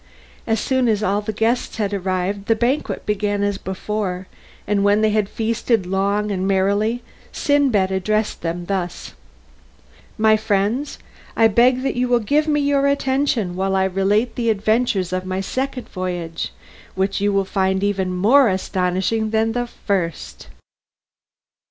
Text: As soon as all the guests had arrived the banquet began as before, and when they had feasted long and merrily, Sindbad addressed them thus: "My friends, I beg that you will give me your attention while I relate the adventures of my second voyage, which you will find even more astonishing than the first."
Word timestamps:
As 0.47 0.59
soon 0.59 0.87
as 0.87 1.03
all 1.03 1.21
the 1.21 1.31
guests 1.31 1.77
had 1.77 1.93
arrived 1.93 2.47
the 2.47 2.55
banquet 2.55 3.05
began 3.05 3.43
as 3.43 3.59
before, 3.59 4.25
and 4.65 4.83
when 4.83 5.01
they 5.01 5.11
had 5.11 5.29
feasted 5.29 5.85
long 5.85 6.31
and 6.31 6.47
merrily, 6.47 7.03
Sindbad 7.31 7.91
addressed 7.91 8.41
them 8.41 8.65
thus: 8.65 9.13
"My 10.17 10.37
friends, 10.37 10.97
I 11.37 11.47
beg 11.47 11.83
that 11.83 11.93
you 11.93 12.07
will 12.07 12.17
give 12.17 12.47
me 12.47 12.61
your 12.61 12.87
attention 12.87 13.55
while 13.55 13.75
I 13.75 13.83
relate 13.83 14.33
the 14.33 14.49
adventures 14.49 15.13
of 15.13 15.23
my 15.23 15.39
second 15.39 15.87
voyage, 15.87 16.51
which 16.95 17.21
you 17.21 17.31
will 17.31 17.45
find 17.45 17.83
even 17.83 18.11
more 18.11 18.49
astonishing 18.49 19.29
than 19.29 19.51
the 19.51 19.67
first." 19.67 20.47